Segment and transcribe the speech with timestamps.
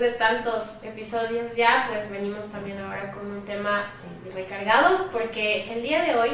[0.00, 5.72] después de tantos episodios ya, pues venimos también ahora con un tema eh, recargados porque
[5.72, 6.30] el día de hoy,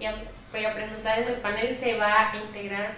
[0.00, 0.14] ya
[0.50, 2.92] voy a presentar en el panel, se va a integrar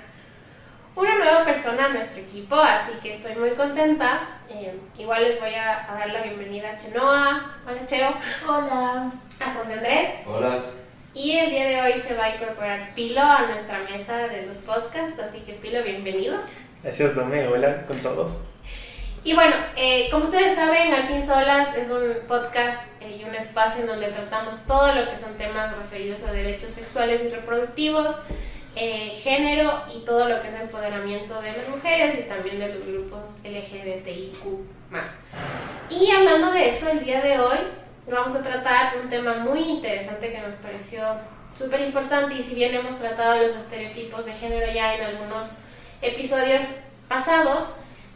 [0.95, 4.39] una nueva persona a nuestro equipo, así que estoy muy contenta.
[4.51, 7.57] Eh, igual les voy a, dar la bienvenida a Chenoa.
[7.67, 8.15] Hola Cheo.
[8.49, 9.13] Hola.
[9.41, 10.11] A José Andrés.
[10.27, 10.59] Hola.
[11.15, 14.59] Y el día de hoy se va a incorporar Pilo a nuestra mesa de los
[14.59, 16.41] podcasts, así que Pilo, bienvenido.
[16.83, 17.49] Gracias, Dome.
[17.49, 18.50] Hola con todos.
[19.23, 23.35] Y bueno, eh, como ustedes saben, Al fin Solas es un podcast eh, y un
[23.35, 28.15] espacio en donde tratamos todo lo que son temas referidos a derechos sexuales y reproductivos,
[28.77, 32.87] eh, género y todo lo que es empoderamiento de las mujeres y también de los
[32.87, 34.39] grupos LGBTIQ.
[35.91, 37.59] Y hablando de eso, el día de hoy
[38.11, 41.03] vamos a tratar un tema muy interesante que nos pareció
[41.55, 45.57] súper importante y si bien hemos tratado los estereotipos de género ya en algunos
[46.01, 46.63] episodios
[47.07, 47.75] pasados,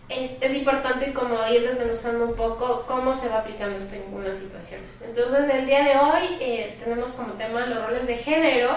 [0.08, 4.36] es, es, importante como ir desmenuzando un poco cómo se va aplicando esto en algunas
[4.36, 4.90] situaciones.
[5.02, 8.70] Entonces, el día de hoy eh, tenemos como tema los roles de género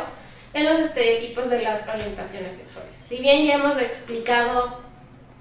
[0.54, 2.92] en los estereotipos de las orientaciones sexuales.
[2.98, 4.80] Si bien ya hemos explicado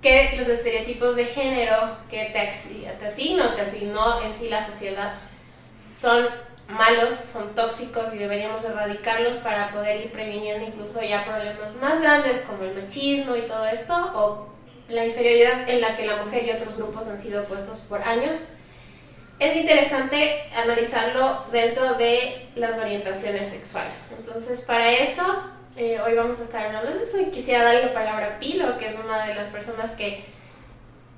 [0.03, 5.15] que los estereotipos de género que te, te asigno, te asignó en sí la sociedad,
[5.93, 6.27] son
[6.69, 12.43] malos, son tóxicos y deberíamos erradicarlos para poder ir previniendo incluso ya problemas más grandes
[12.43, 14.56] como el machismo y todo esto, o
[14.89, 18.37] la inferioridad en la que la mujer y otros grupos han sido puestos por años.
[19.39, 24.11] Es interesante analizarlo dentro de las orientaciones sexuales.
[24.17, 25.23] Entonces, para eso,
[25.77, 28.78] eh, hoy vamos a estar hablando de eso y quisiera darle la palabra a Pilo,
[28.78, 30.25] que es una de las personas que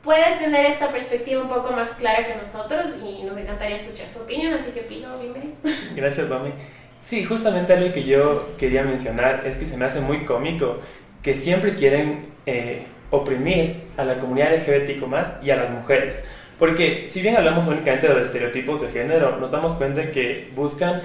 [0.03, 4.20] puede tener esta perspectiva un poco más clara que nosotros y nos encantaría escuchar su
[4.20, 4.53] opinión.
[4.53, 5.54] Así que, Pilo, bienvenido.
[5.94, 6.53] Gracias, Domi.
[7.03, 10.78] Sí, justamente algo que yo quería mencionar es que se me hace muy cómico
[11.22, 16.24] que siempre quieren eh, oprimir a la comunidad LGBTIQ más y a las mujeres.
[16.58, 21.02] Porque si bien hablamos únicamente de los estereotipos de género, nos damos cuenta que buscan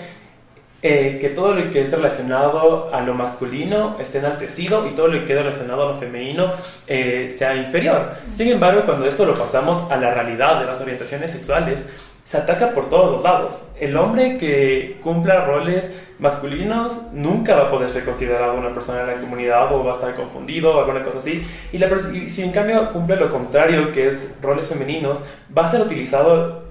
[0.86, 5.26] eh, que todo lo que es relacionado a lo masculino esté enaltecido y todo lo
[5.26, 6.52] que es relacionado a lo femenino
[6.88, 8.16] eh, sea inferior.
[8.32, 11.90] Sin embargo, cuando esto lo pasamos a la realidad de las orientaciones sexuales,
[12.24, 13.68] se ataca por todos los lados.
[13.80, 19.08] El hombre que cumpla roles masculinos nunca va a poder ser considerado una persona en
[19.08, 21.46] la comunidad o va a estar confundido o alguna cosa así.
[21.72, 25.24] Y, la si en cambio cumple lo contrario, que es roles femeninos,
[25.56, 26.64] va a ser utilizado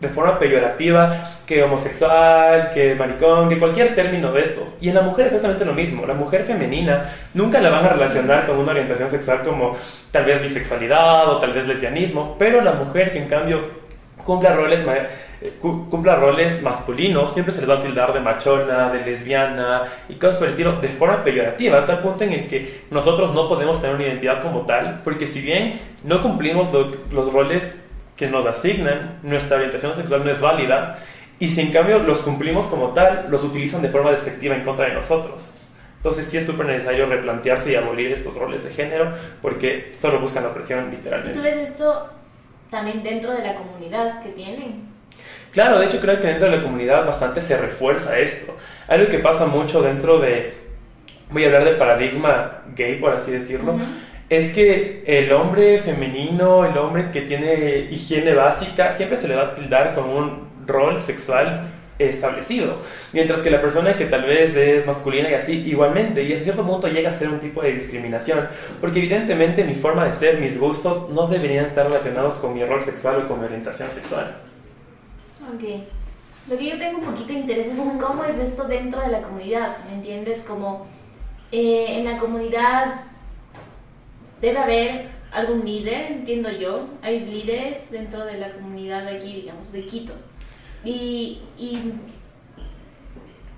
[0.00, 4.74] de forma peyorativa que homosexual, que maricón, que cualquier término de estos.
[4.80, 6.06] Y en la mujer exactamente lo mismo.
[6.06, 9.76] La mujer femenina nunca la van a relacionar con una orientación sexual como
[10.12, 13.83] tal vez bisexualidad o tal vez lesbianismo, pero la mujer que en cambio
[14.24, 14.84] cumpla roles,
[15.42, 20.14] eh, cumpla roles masculinos, siempre se les va a tildar de machona, de lesbiana y
[20.14, 23.48] cosas por el estilo, de forma peyorativa, a tal punto en el que nosotros no
[23.48, 26.68] podemos tener una identidad como tal, porque si bien no cumplimos
[27.10, 27.84] los roles
[28.16, 30.98] que nos asignan, nuestra orientación sexual no es válida,
[31.38, 34.86] y si en cambio los cumplimos como tal, los utilizan de forma despectiva en contra
[34.86, 35.52] de nosotros.
[35.96, 40.42] Entonces sí es súper necesario replantearse y abolir estos roles de género porque solo buscan
[40.42, 41.38] la opresión literalmente.
[41.38, 42.10] ¿Tú esto
[42.74, 44.82] también dentro de la comunidad que tienen.
[45.52, 48.56] Claro, de hecho creo que dentro de la comunidad bastante se refuerza esto.
[48.88, 50.54] Algo que pasa mucho dentro de,
[51.30, 53.78] voy a hablar del paradigma gay, por así decirlo,
[54.28, 59.42] es que el hombre femenino, el hombre que tiene higiene básica, siempre se le va
[59.42, 61.68] a tildar con un rol sexual
[61.98, 62.78] establecido.
[63.12, 66.66] Mientras que la persona que tal vez es masculina y así, igualmente, y a cierto
[66.66, 68.48] punto llega a ser un tipo de discriminación,
[68.80, 72.82] porque evidentemente mi forma de ser, mis gustos, no deberían estar relacionados con mi rol
[72.82, 74.36] sexual o con mi orientación sexual.
[75.54, 75.62] Ok.
[76.50, 79.22] Lo que yo tengo un poquito de interés es cómo es esto dentro de la
[79.22, 80.42] comunidad, ¿me entiendes?
[80.42, 80.86] Como
[81.52, 83.02] eh, en la comunidad
[84.42, 86.86] debe haber algún líder, entiendo yo.
[87.02, 90.12] Hay líderes dentro de la comunidad de aquí, digamos, de Quito
[90.84, 91.42] y,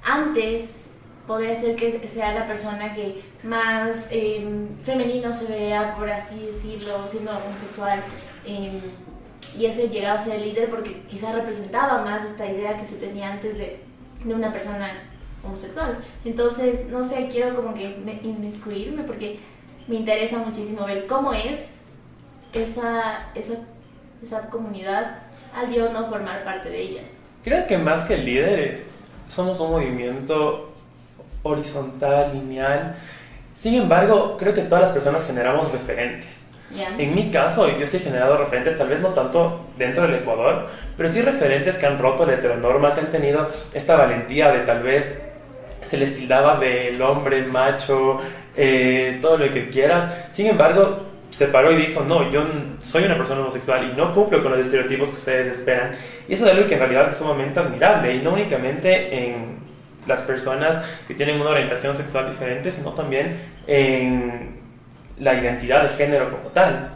[0.02, 0.93] antes
[1.26, 7.08] podría ser que sea la persona que más em, femenino se vea, por así decirlo,
[7.08, 8.00] siendo homosexual.
[8.44, 8.81] Em,
[9.58, 12.96] y ese llegaba a ser el líder porque quizás representaba más esta idea que se
[12.96, 13.81] tenía antes de,
[14.25, 14.90] de una persona
[15.43, 15.99] homosexual.
[16.25, 19.40] Entonces, no sé, quiero como que inmiscuirme porque
[19.88, 21.87] me interesa muchísimo ver cómo es
[22.52, 23.55] esa, esa,
[24.22, 25.22] esa comunidad
[25.55, 27.02] al yo no formar parte de ella.
[27.46, 28.90] Creo que más que líderes,
[29.28, 30.72] somos un movimiento
[31.44, 32.96] horizontal, lineal.
[33.54, 36.44] Sin embargo, creo que todas las personas generamos referentes.
[36.98, 40.66] En mi caso, yo sí he generado referentes, tal vez no tanto dentro del Ecuador,
[40.96, 44.82] pero sí referentes que han roto la heteronorma, que han tenido esta valentía de tal
[44.82, 45.22] vez
[45.84, 48.19] se les tildaba del hombre macho,
[48.56, 50.12] eh, todo lo que quieras.
[50.32, 50.98] Sin embargo,
[51.31, 52.44] se paró y dijo, no, yo
[52.82, 55.93] soy una persona homosexual y no cumplo con los estereotipos que ustedes esperan.
[56.28, 59.58] Y eso es algo que en realidad es sumamente admirable y no únicamente en
[60.06, 64.61] las personas que tienen una orientación sexual diferente, sino también en
[65.19, 66.95] la identidad de género como tal.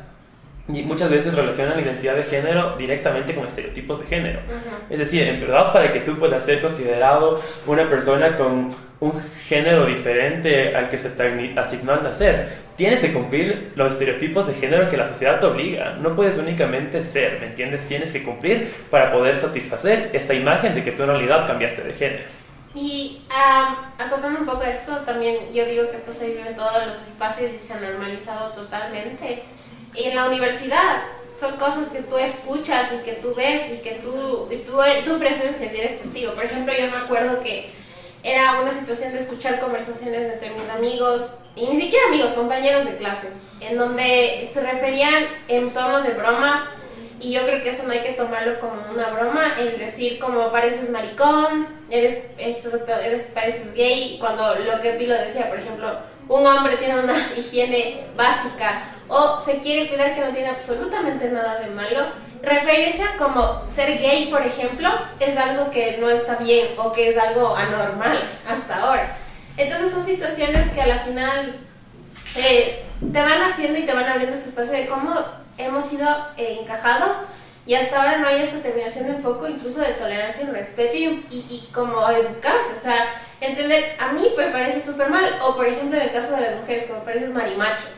[0.73, 4.41] Y muchas veces relacionan la identidad de género directamente con estereotipos de género.
[4.89, 9.87] Es decir, en verdad, para que tú puedas ser considerado una persona con un género
[9.87, 14.91] diferente al que se te asignó al nacer, tienes que cumplir los estereotipos de género
[14.91, 15.97] que la sociedad te obliga.
[16.01, 17.87] No puedes únicamente ser, ¿me entiendes?
[17.89, 21.95] Tienes que cumplir para poder satisfacer esta imagen de que tú en realidad cambiaste de
[21.95, 22.25] género.
[22.75, 26.87] Y um, acotando un poco esto, también yo digo que esto se vive en todos
[26.87, 29.43] los espacios y se ha normalizado totalmente.
[29.95, 31.03] En la universidad
[31.39, 35.19] son cosas que tú escuchas y que tú ves y que tú, y tú, tu
[35.19, 36.35] presencia, si eres testigo.
[36.35, 37.71] Por ejemplo, yo me acuerdo que
[38.23, 42.97] era una situación de escuchar conversaciones entre mis amigos, y ni siquiera amigos, compañeros de
[42.97, 43.29] clase,
[43.61, 46.69] en donde se referían en tono de broma
[47.21, 50.51] y yo creo que eso no hay que tomarlo como una broma, el decir como
[50.51, 52.71] pareces maricón, eres, esto,
[53.03, 55.99] eres pareces gay, cuando lo que Pilo decía, por ejemplo,
[56.31, 61.59] un hombre tiene una higiene básica o se quiere cuidar que no tiene absolutamente nada
[61.59, 62.07] de malo,
[62.43, 64.89] referirse a como ser gay, por ejemplo,
[65.19, 69.17] es algo que no está bien o que es algo anormal hasta ahora.
[69.57, 71.57] Entonces son situaciones que a la final
[72.37, 75.13] eh, te van haciendo y te van abriendo este espacio de cómo
[75.59, 77.17] hemos sido eh, encajados
[77.67, 81.27] y hasta ahora no hay esta terminación de foco incluso de tolerancia y respeto y,
[81.31, 83.05] y, como educarse, o sea,
[83.41, 86.57] entender, a mí me parece súper mal, o por ejemplo en el caso de las
[86.57, 87.89] mujeres, como parece marimacho,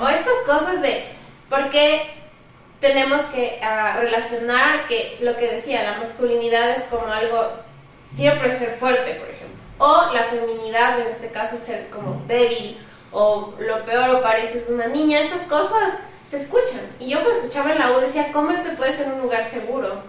[0.00, 1.04] o estas cosas de
[1.48, 2.14] por qué
[2.80, 7.52] tenemos que ah, relacionar que lo que decía, la masculinidad es como algo,
[8.04, 12.78] siempre ser fuerte, por ejemplo, o la feminidad, en este caso ser como débil,
[13.12, 15.94] o lo peor, o pareces una niña, estas cosas
[16.24, 16.80] se escuchan.
[16.98, 20.02] Y yo cuando escuchaba en la U decía, ¿cómo este puede ser un lugar seguro?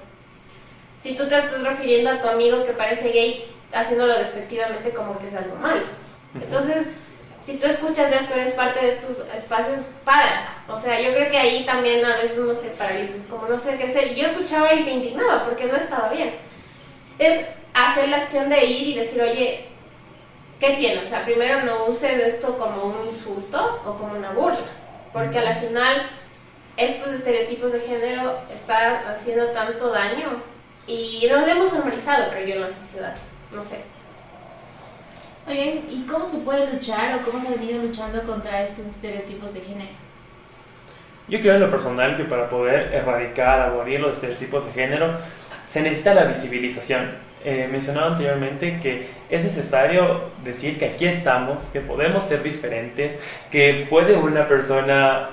[0.99, 5.27] Si tú te estás refiriendo a tu amigo que parece gay, haciéndolo despectivamente como que
[5.27, 5.83] es algo malo.
[6.35, 6.87] Entonces,
[7.41, 10.63] si tú escuchas esto, eres parte de estos espacios, para.
[10.67, 13.77] O sea, yo creo que ahí también a veces uno se paraliza, como no sé
[13.77, 14.11] qué hacer.
[14.11, 16.35] Y yo escuchaba y me indignaba porque no estaba bien.
[17.19, 19.67] Es hacer la acción de ir y decir, oye,
[20.59, 20.99] ¿qué tiene?
[20.99, 24.65] O sea, primero no uses esto como un insulto o como una burla
[25.17, 26.03] porque a la final
[26.75, 30.43] estos estereotipos de género están haciendo tanto daño
[30.85, 33.15] y no lo hemos normalizado, creo yo, en la sociedad.
[33.53, 33.81] No sé.
[35.47, 39.53] Oye, ¿y cómo se puede luchar o cómo se ha venido luchando contra estos estereotipos
[39.53, 39.91] de género?
[41.29, 45.11] Yo creo en lo personal que para poder erradicar, abolir los estereotipos de género,
[45.65, 47.27] se necesita la visibilización.
[47.45, 47.69] Eh,
[48.03, 53.19] anteriormente que es necesario decir que aquí estamos, que podemos ser diferentes,
[53.51, 55.29] que puede una persona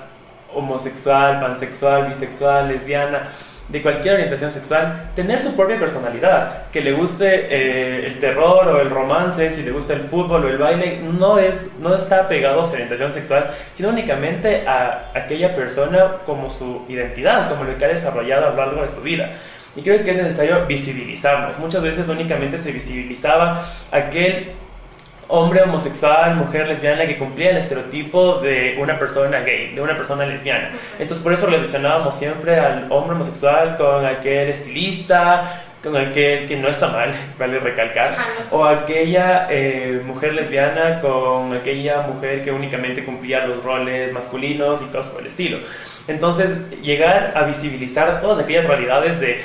[0.53, 3.29] homosexual, pansexual, bisexual, lesbiana,
[3.67, 8.79] de cualquier orientación sexual, tener su propia personalidad, que le guste eh, el terror o
[8.79, 12.61] el romance, si le gusta el fútbol o el baile, no, es, no está pegado
[12.61, 17.85] a su orientación sexual, sino únicamente a aquella persona como su identidad, como lo que
[17.85, 19.31] ha desarrollado a lo largo de su vida.
[19.75, 21.59] Y creo que es necesario visibilizarnos.
[21.59, 24.53] Muchas veces únicamente se visibilizaba aquel
[25.27, 30.25] hombre homosexual, mujer lesbiana que cumplía el estereotipo de una persona gay, de una persona
[30.25, 30.71] lesbiana.
[30.99, 36.67] Entonces por eso relacionábamos siempre al hombre homosexual con aquel estilista, con aquel que no
[36.67, 38.15] está mal, vale recalcar,
[38.51, 44.85] o aquella eh, mujer lesbiana con aquella mujer que únicamente cumplía los roles masculinos y
[44.85, 45.59] cosas por el estilo.
[46.07, 46.49] Entonces
[46.81, 49.41] llegar a visibilizar todas aquellas realidades de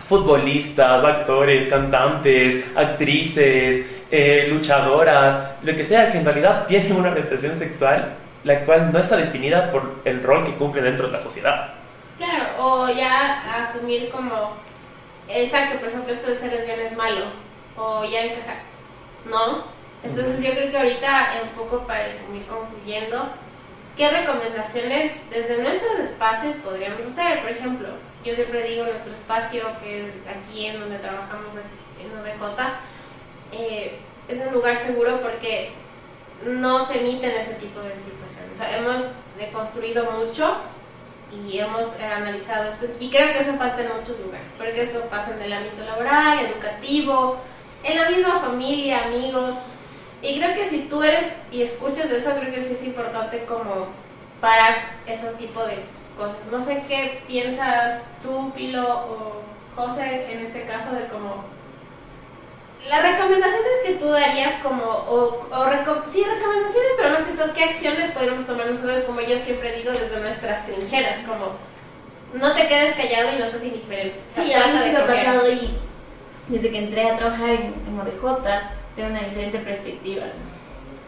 [0.00, 3.86] futbolistas, actores, cantantes, actrices,
[4.16, 8.98] eh, luchadoras, lo que sea, que en realidad tienen una orientación sexual la cual no
[8.98, 11.72] está definida por el rol que cumple dentro de la sociedad.
[12.16, 14.52] Claro, o ya asumir como,
[15.28, 17.24] exacto, por ejemplo, esto de ser lesbiana es malo,
[17.76, 18.58] o ya encajar,
[19.28, 19.64] ¿no?
[20.04, 23.30] Entonces yo creo que ahorita, un poco para ir concluyendo,
[23.96, 27.40] ¿qué recomendaciones desde nuestros espacios podríamos hacer?
[27.40, 27.88] Por ejemplo,
[28.22, 32.60] yo siempre digo nuestro espacio, que es aquí en donde trabajamos en ODJ,
[33.58, 35.72] eh, es un lugar seguro porque
[36.44, 38.52] no se emiten ese tipo de situaciones.
[38.52, 39.00] O sea, hemos
[39.38, 40.56] deconstruido mucho
[41.32, 45.34] y hemos analizado esto y creo que eso falta en muchos lugares, porque esto pasa
[45.34, 47.38] en el ámbito laboral, educativo,
[47.82, 49.54] en la misma familia, amigos.
[50.22, 53.44] Y creo que si tú eres y escuchas de eso, creo que sí es importante
[53.44, 53.88] como
[54.40, 55.84] parar ese tipo de
[56.16, 56.38] cosas.
[56.50, 59.42] No sé qué piensas tú, Pilo o
[59.76, 61.44] José, en este caso de cómo
[62.88, 65.64] las recomendaciones que tú darías como, o, o
[66.06, 69.92] sí, recomendaciones, pero más que todo, ¿qué acciones podemos tomar nosotros, como yo siempre digo,
[69.92, 71.16] desde nuestras trincheras?
[71.26, 71.52] Como,
[72.34, 74.20] no te quedes callado y no seas indiferente.
[74.28, 75.78] Sí, a mí sí me ha pasado y
[76.48, 78.40] desde que entré a trabajar en, en ODJ,
[78.96, 80.24] tengo una diferente perspectiva.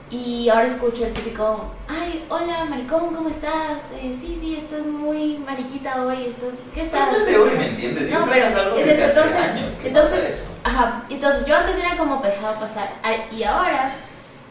[0.08, 3.90] Y ahora escucho el típico, ay, hola, maricón, ¿cómo estás?
[4.00, 7.12] Eh, sí, sí, estás muy mariquita hoy, estás, ¿qué estás?
[7.18, 8.08] desde hoy, ¿me entiendes?
[8.08, 11.96] Yo no, pero es algo desde hace entonces, años entonces, ajá, entonces yo antes era
[11.96, 12.90] como dejado pasar,
[13.30, 13.94] y ahora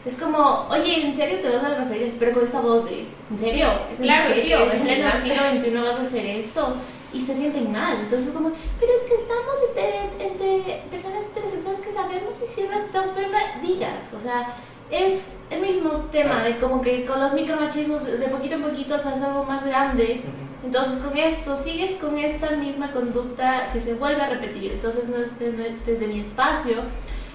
[0.04, 2.04] es como, oye, ¿en serio te vas a referir?
[2.04, 3.68] Espero con esta voz de, ¿en serio?
[3.92, 4.58] ¿Es en serio?
[4.72, 6.76] ¿En pleno siglo XXI vas a hacer esto?
[7.12, 7.96] Y se sienten mal.
[8.00, 13.10] Entonces, como, pero es que estamos entre, entre personas heterosexuales que sabemos y si respetamos,
[13.14, 14.12] pero no digas.
[14.14, 14.54] O sea,
[14.90, 19.08] es el mismo tema de como que con los micromachismos de poquito en poquito se
[19.08, 20.22] hace algo más grande.
[20.64, 24.72] Entonces con esto sigues con esta misma conducta que se vuelve a repetir.
[24.72, 26.76] Entonces no es desde, mi espacio.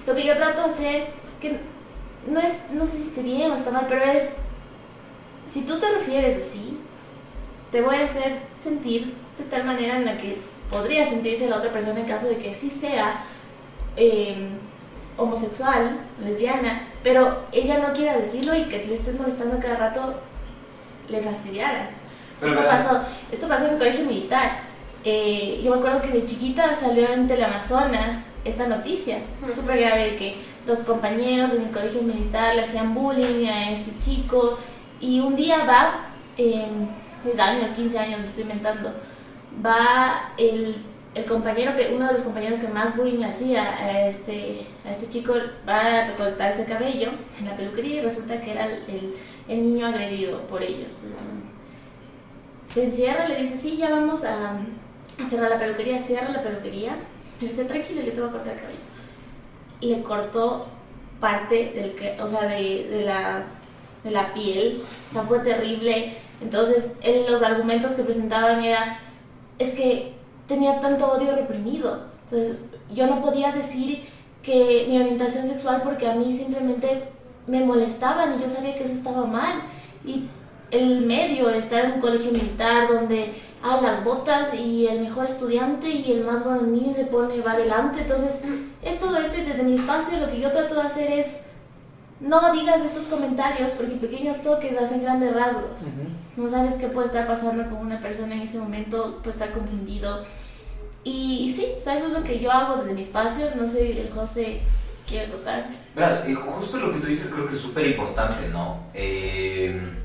[0.06, 1.06] Lo que yo trato de hacer,
[1.40, 1.60] que
[2.26, 4.30] no, es, no sé si esté bien o está mal, pero es,
[5.48, 6.78] si tú te refieres así,
[7.70, 10.36] te voy a hacer sentir de tal manera en la que
[10.70, 13.24] podría sentirse la otra persona en caso de que sí sea
[13.96, 14.48] eh,
[15.16, 20.14] homosexual, lesbiana, pero ella no quiera decirlo y que le estés molestando cada rato
[21.08, 21.90] le fastidiara.
[22.42, 24.60] Esto, pasó, esto pasó en el colegio militar.
[25.04, 29.18] Eh, yo me acuerdo que de chiquita salió en Teleamazonas esta noticia,
[29.54, 33.98] súper grave, de que los compañeros de mi colegio militar le hacían bullying a este
[33.98, 34.58] chico
[35.00, 36.06] y un día va,
[36.36, 36.66] eh,
[37.24, 38.92] 10 años, 15 años, me estoy inventando,
[39.64, 40.76] va el
[41.14, 45.08] el compañero que uno de los compañeros que más bullying hacía a este a este
[45.08, 45.34] chico
[45.68, 49.14] va a cortarse cabello en la peluquería y resulta que era el,
[49.48, 51.08] el, niño agredido por ellos
[52.72, 54.58] se encierra le dice sí ya vamos a,
[55.28, 56.96] cerrar la peluquería cierra la peluquería
[57.40, 58.78] le dice tranquilo yo te voy a cortar el cabello
[59.80, 60.66] le cortó
[61.20, 63.44] parte del que o sea de, de la
[64.02, 68.98] de la piel o sea fue terrible entonces él, los argumentos que presentaban era
[69.58, 70.14] es que
[70.48, 72.06] tenía tanto odio reprimido.
[72.24, 72.58] Entonces,
[72.90, 74.04] yo no podía decir
[74.42, 77.04] que mi orientación sexual porque a mí simplemente
[77.46, 79.62] me molestaban y yo sabía que eso estaba mal.
[80.04, 80.26] Y
[80.72, 85.88] el medio, estar en un colegio militar donde hay las botas y el mejor estudiante
[85.88, 88.00] y el más bonito se pone, va adelante.
[88.00, 88.40] Entonces,
[88.82, 91.42] es todo esto y desde mi espacio lo que yo trato de hacer es
[92.18, 95.86] no digas estos comentarios porque pequeños toques hacen grandes rasgos.
[96.36, 100.24] No sabes qué puede estar pasando con una persona en ese momento, puede estar confundido.
[101.04, 103.46] Y, sí, o sea, eso es lo que yo hago desde mi espacio.
[103.56, 104.60] No sé, el José
[105.06, 105.68] quiere contar.
[105.94, 108.78] Verás, justo lo que tú dices creo que es súper importante, ¿no?
[108.94, 110.01] Eh,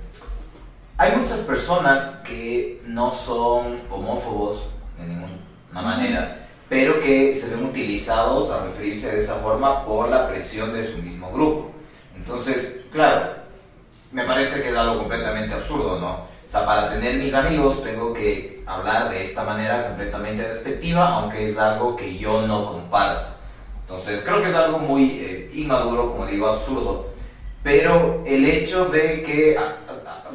[0.98, 5.30] hay muchas personas que no son homófobos de ninguna
[5.72, 10.84] manera, pero que se ven utilizados a referirse de esa forma por la presión de
[10.84, 11.72] su mismo grupo.
[12.16, 13.36] Entonces, claro,
[14.12, 16.14] me parece que es algo completamente absurdo, ¿no?
[16.48, 21.46] O sea, para tener mis amigos tengo que hablar de esta manera completamente despectiva, aunque
[21.46, 23.36] es algo que yo no comparto.
[23.82, 27.08] Entonces, creo que es algo muy eh, inmaduro, como digo, absurdo.
[27.64, 29.58] Pero el hecho de que,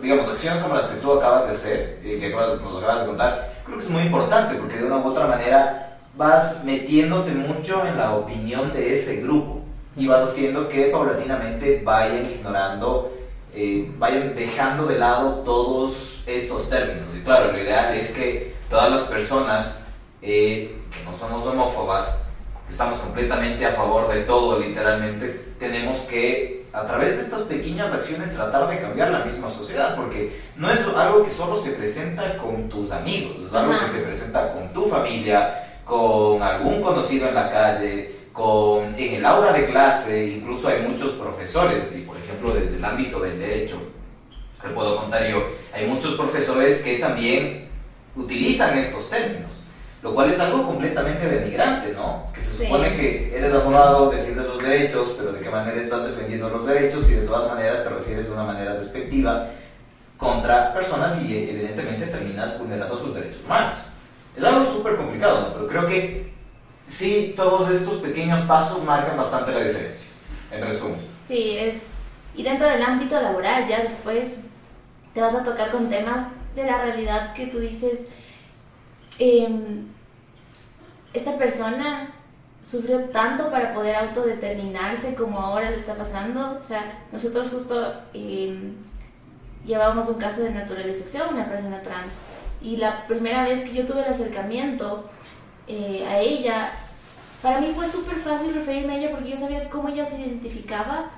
[0.03, 3.61] digamos, acciones como las que tú acabas de hacer, y que nos acabas de contar,
[3.65, 7.97] creo que es muy importante, porque de una u otra manera vas metiéndote mucho en
[7.97, 9.63] la opinión de ese grupo
[9.97, 13.13] y vas haciendo que paulatinamente vayan ignorando,
[13.55, 17.15] eh, vayan dejando de lado todos estos términos.
[17.15, 19.83] Y claro, lo ideal es que todas las personas
[20.21, 22.19] eh, que no somos homófobas,
[22.67, 27.93] que estamos completamente a favor de todo, literalmente, tenemos que a través de estas pequeñas
[27.93, 32.39] acciones tratar de cambiar la misma sociedad, porque no es algo que solo se presenta
[32.39, 37.35] con tus amigos, es algo que se presenta con tu familia, con algún conocido en
[37.35, 42.55] la calle, con, en el aula de clase incluso hay muchos profesores, y por ejemplo
[42.55, 43.77] desde el ámbito del derecho,
[44.65, 47.69] le puedo contar yo, hay muchos profesores que también
[48.17, 49.61] utilizan estos términos,
[50.03, 52.27] lo cual es algo completamente denigrante, ¿no?
[52.33, 56.67] Que se supone que eres lado, defiendes derechos, pero de qué manera estás defendiendo los
[56.67, 59.51] derechos y de todas maneras te refieres de una manera despectiva
[60.17, 63.79] contra personas y evidentemente terminas vulnerando sus derechos humanos.
[64.37, 65.55] Es algo súper complicado, ¿no?
[65.55, 66.33] Pero creo que
[66.87, 70.09] sí, todos estos pequeños pasos marcan bastante la diferencia,
[70.51, 71.01] en resumen.
[71.27, 71.89] Sí, es,
[72.35, 74.37] y dentro del ámbito laboral ya después
[75.13, 78.07] te vas a tocar con temas de la realidad que tú dices,
[79.19, 79.87] em,
[81.13, 82.15] esta persona
[82.63, 86.57] sufrió tanto para poder autodeterminarse como ahora le está pasando.
[86.59, 88.73] O sea, nosotros justo eh,
[89.67, 92.13] llevábamos un caso de naturalización, una persona trans.
[92.61, 95.11] Y la primera vez que yo tuve el acercamiento,
[95.67, 96.71] eh, a ella,
[97.43, 101.11] para mí fue súper fácil referirme a ella porque yo sabía cómo ella se identificaba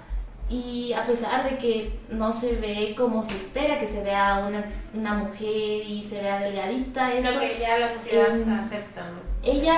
[0.49, 4.65] y a pesar de que no se ve como se espera que se vea una,
[4.93, 9.07] una mujer y se vea delgadita, es lo que ya la sociedad em, acepta.
[9.43, 9.77] Ella,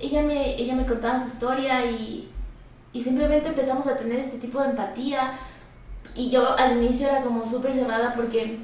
[0.00, 2.28] ella, me, ella me contaba su historia y,
[2.92, 5.38] y simplemente empezamos a tener este tipo de empatía
[6.14, 8.58] y yo al inicio era como súper cerrada porque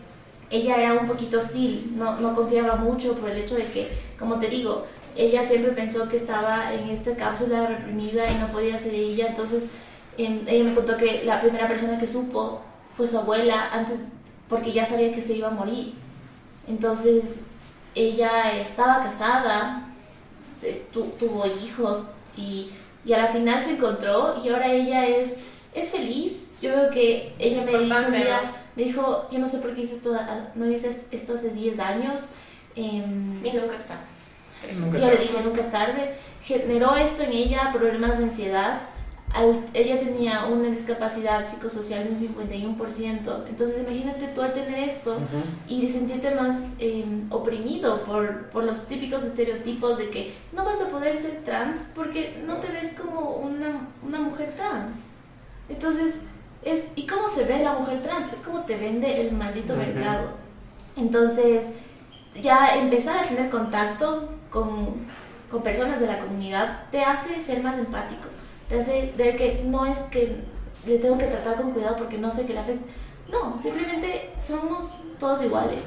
[0.50, 3.88] ella era un poquito hostil, no, no confiaba mucho por el hecho de que,
[4.18, 4.84] como te digo,
[5.16, 9.64] ella siempre pensó que estaba en esta cápsula reprimida y no podía ser ella, entonces
[10.18, 12.60] em, ella me contó que la primera persona que supo
[12.96, 14.00] fue su abuela antes
[14.48, 15.94] porque ya sabía que se iba a morir.
[16.68, 17.40] Entonces
[17.94, 19.85] ella estaba casada,
[20.92, 22.02] tuvo hijos
[22.36, 22.70] y,
[23.04, 25.34] y a la final se encontró y ahora ella es,
[25.74, 26.52] es feliz.
[26.60, 27.94] Yo veo que ella me dijo,
[28.76, 31.78] me dijo, yo no sé por qué hice esto, ah, no hice esto hace 10
[31.78, 32.28] años.
[32.74, 33.04] Eh,
[33.44, 33.98] y nunca está
[34.98, 36.14] ya le dije, nunca es tarde.
[36.42, 38.80] Generó esto en ella problemas de ansiedad.
[39.74, 43.44] Ella tenía una discapacidad psicosocial de un 51%.
[43.48, 45.18] Entonces, imagínate tú al tener esto
[45.68, 50.88] y sentirte más em, oprimido por, por, los típicos estereotipos de que no vas a
[50.88, 55.06] poder ser trans porque no te ves como una, una mujer trans.
[55.68, 56.20] Entonces,
[56.62, 58.32] es, ¿y cómo se ve la mujer trans?
[58.32, 60.30] Es como te vende el maldito mercado.
[60.96, 61.66] Entonces,
[62.42, 65.06] ya empezar a tener contacto con,
[65.50, 68.28] con personas de la comunidad te hace ser más empático,
[68.68, 70.36] te hace ver que no es que
[70.86, 72.92] le tengo que tratar con cuidado porque no sé que la afecta.
[73.30, 75.80] No, simplemente somos todos iguales.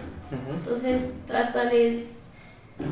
[0.50, 2.09] Entonces, trátales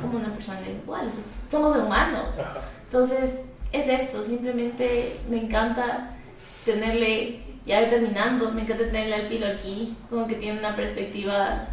[0.01, 1.08] como una persona igual.
[1.50, 2.38] Somos humanos.
[2.86, 3.41] Entonces,
[3.72, 4.24] es esto.
[4.24, 6.12] Simplemente me encanta
[6.65, 9.96] tenerle, ya terminando, me encanta tenerle al pilo aquí.
[10.01, 11.67] Es como que tiene una perspectiva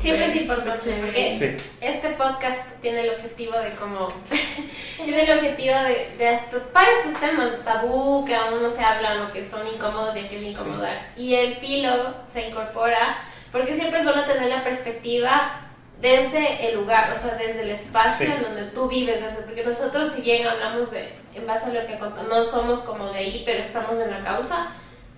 [0.00, 4.12] Siempre es importante porque este podcast tiene el objetivo de como
[5.02, 6.40] tiene el objetivo de, de
[6.74, 10.28] para estos temas tabú que aún no se hablan o que son incómodos y hay
[10.28, 11.12] que incomodar.
[11.16, 13.16] Y el pilo se incorpora
[13.50, 15.68] porque siempre es bueno tener la perspectiva
[16.02, 20.12] desde el lugar, o sea, desde el espacio en donde tú vives, desde, porque nosotros
[20.14, 23.42] si bien hablamos de, en base a lo que contamos, no somos como de ahí,
[23.44, 24.68] pero estamos en la causa,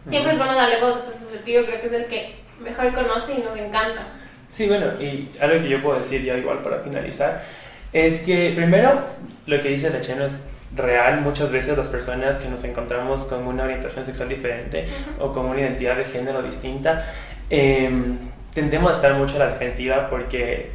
[0.07, 3.35] siempre es bueno darle voz, entonces el pilo creo que es el que mejor conoce
[3.35, 4.07] y nos encanta.
[4.51, 7.45] Sí, bueno, y algo que yo puedo decir ya igual para finalizar,
[7.93, 9.01] es que primero
[9.47, 11.21] lo que dice la Cheno es real.
[11.21, 15.61] Muchas veces las personas que nos encontramos con una orientación sexual diferente o con una
[15.61, 17.07] identidad de género distinta,
[17.49, 18.19] em,
[18.53, 20.73] tendemos a estar mucho a la defensiva porque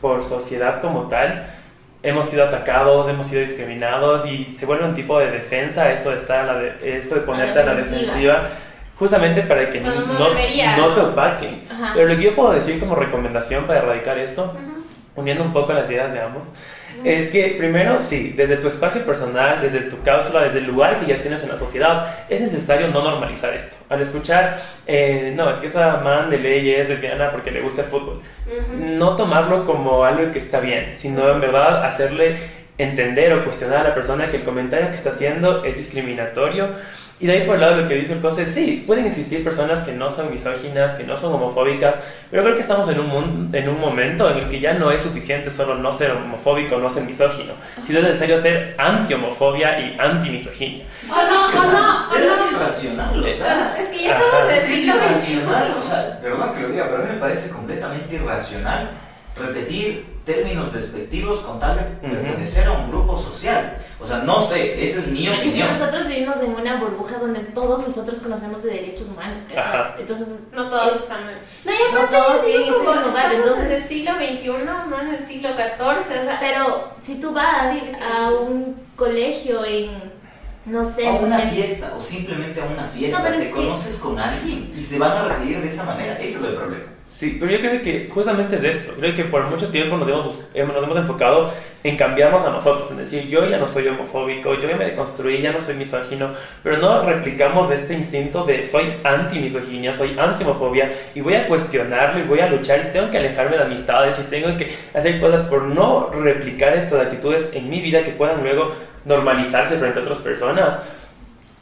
[0.00, 1.46] por sociedad como tal
[2.02, 6.16] hemos sido atacados, hemos sido discriminados y se vuelve un tipo de defensa esto de
[6.16, 8.48] estar a la esto de ponerte a la defensiva
[8.96, 11.62] justamente para que no, no, te opaquen.
[11.94, 14.54] Pero lo que yo puedo decir como recomendación para erradicar esto,
[15.16, 16.48] uniendo un poco las ideas de ambos,
[17.04, 21.06] es que primero, sí, desde tu espacio personal, desde tu cápsula, desde el lugar que
[21.06, 23.74] ya tienes en la sociedad, es necesario no normalizar esto.
[23.88, 27.82] Al escuchar, eh, no, es que esa man de ley es lesbiana porque le gusta
[27.82, 28.20] el fútbol,
[28.70, 32.36] no tomarlo como algo que está bien, sino en verdad hacerle
[32.78, 36.70] entender o cuestionar a la persona que el comentario que está haciendo es discriminatorio
[37.22, 39.44] y de ahí por el lado de lo que dijo el Cose, sí, pueden existir
[39.44, 41.94] personas que no son misóginas, que no son homofóbicas,
[42.28, 45.02] pero creo que estamos en un, en un momento en el que ya no es
[45.02, 47.52] suficiente solo no ser homofóbico, no ser misógino,
[47.86, 50.84] sino es necesario ser anti-homofobia y anti-misoginia.
[51.08, 55.76] O no, o no, ser irracional, o sea, es que ya estamos de Es irracional,
[55.78, 58.90] o sea, perdón que lo diga, pero a mí me parece completamente irracional
[59.36, 63.78] repetir términos despectivos con tal de pertenecer a un grupo social.
[64.02, 65.68] O sea, no sé, esa es mi opinión.
[65.70, 70.00] Nosotros vivimos en una burbuja donde todos nosotros conocemos de derechos humanos, ¿cachai?
[70.00, 71.20] Entonces, no todos están.
[71.64, 73.34] No, y aparte, no todos tienen como, este lugar.
[73.34, 76.20] Entonces, en el siglo XXI, no en el siglo XIV.
[76.20, 80.12] O sea, pero si tú vas a un colegio en
[80.64, 81.08] no sé.
[81.08, 85.12] A una fiesta o simplemente a una fiesta, te conoces con alguien y se van
[85.12, 86.14] a referir de esa manera.
[86.18, 86.84] Ese es el problema.
[87.12, 88.94] Sí, pero yo creo que justamente es esto.
[88.98, 91.52] Creo que por mucho tiempo nos hemos, nos hemos enfocado
[91.84, 95.42] en cambiarnos a nosotros, en decir, yo ya no soy homofóbico, yo ya me deconstruí,
[95.42, 96.30] ya no soy misógino,
[96.62, 102.22] pero no replicamos este instinto de soy anti-misoginia, soy anti-homofobia y voy a cuestionarlo y
[102.22, 105.64] voy a luchar y tengo que alejarme de amistades y tengo que hacer cosas por
[105.64, 108.72] no replicar estas actitudes en mi vida que puedan luego
[109.04, 110.78] normalizarse frente a otras personas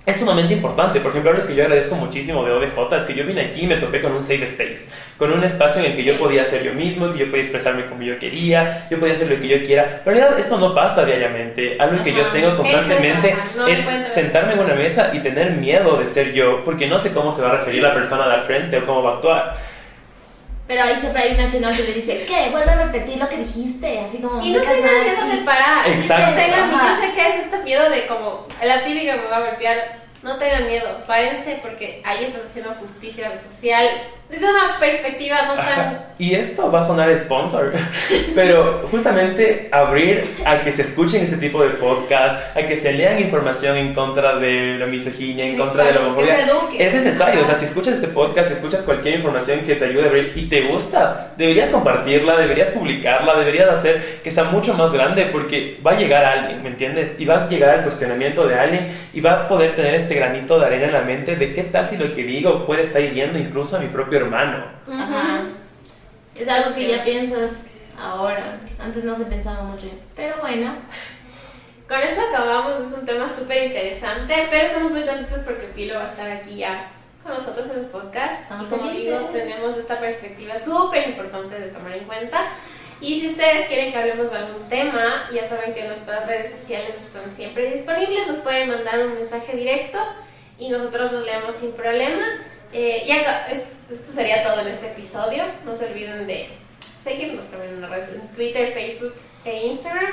[0.07, 1.01] es sumamente importante.
[1.01, 3.67] Por ejemplo, lo que yo agradezco muchísimo de ODJ es que yo vine aquí y
[3.67, 4.87] me topé con un safe space,
[5.17, 7.87] con un espacio en el que yo podía ser yo mismo, que yo podía expresarme
[7.87, 10.01] como yo quería, yo podía hacer lo que yo quiera.
[10.01, 11.77] En realidad, esto no pasa diariamente.
[11.79, 13.35] Algo que yo tengo constantemente
[13.69, 17.31] es, sentarme en una mesa y tener miedo de ser yo, porque no sé cómo
[17.31, 19.70] se va a referir la persona de al frente o cómo va a actuar.
[20.71, 22.49] Pero ahí siempre hay una chinoa que le dice, ¿qué?
[22.53, 24.41] Vuelve a repetir lo que dijiste, así como...
[24.41, 25.03] Y no tengan nada".
[25.03, 25.89] miedo Y- de parar.
[25.89, 26.31] Exacto.
[26.31, 29.47] No tengan, yo sé que es este miedo de como, la típica me va a
[29.51, 30.00] golpear.
[30.23, 33.87] No tengan miedo, párense porque ahí estás haciendo justicia social
[34.31, 36.11] desde una perspectiva no tan...
[36.19, 37.73] Y esto va a sonar sponsor,
[38.35, 43.21] pero justamente abrir a que se escuchen este tipo de podcast, a que se lean
[43.21, 47.43] información en contra de la misoginia, en contra de la Exacto, homofobia, es necesario.
[47.43, 50.33] O sea, si escuchas este podcast, si escuchas cualquier información que te ayude a abrir
[50.37, 55.81] y te gusta, deberías compartirla, deberías publicarla, deberías hacer que sea mucho más grande porque
[55.85, 57.17] va a llegar a alguien, ¿me entiendes?
[57.19, 60.59] Y va a llegar al cuestionamiento de alguien y va a poder tener este granito
[60.59, 63.39] de arena en la mente de qué tal si lo que digo puede estar hiriendo
[63.39, 64.65] incluso a mi propio hermano.
[64.91, 65.43] Ajá.
[66.35, 67.71] Es algo que ya piensas
[68.01, 68.61] ahora.
[68.79, 70.07] Antes no se pensaba mucho en esto.
[70.17, 70.75] Pero bueno.
[71.91, 76.05] Con esto acabamos, es un tema súper interesante, pero estamos muy contentos porque Pilo va
[76.05, 76.89] a estar aquí ya
[77.21, 78.43] con nosotros en el podcast.
[78.43, 79.19] Estamos y como felices.
[79.19, 82.47] digo, tenemos esta perspectiva súper importante de tomar en cuenta.
[83.01, 86.95] Y si ustedes quieren que hablemos de algún tema, ya saben que nuestras redes sociales
[86.99, 89.99] están siempre disponibles, nos pueden mandar un mensaje directo
[90.59, 92.27] y nosotros lo leemos sin problema.
[92.73, 95.45] Eh, y acá- es- esto sería todo en este episodio.
[95.65, 96.51] No se olviden de
[97.03, 100.13] seguirnos también en las redes en Twitter, Facebook e Instagram.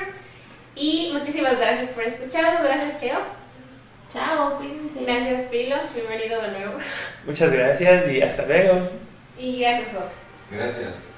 [0.74, 2.62] Y muchísimas gracias por escucharnos.
[2.62, 3.18] Gracias, Cheo.
[4.12, 5.04] Chao, cuídense.
[5.04, 5.76] Gracias, Pilo.
[5.94, 6.78] Bienvenido de nuevo.
[7.26, 8.88] Muchas gracias y hasta luego.
[9.38, 10.14] Y gracias, José.
[10.50, 11.17] Gracias.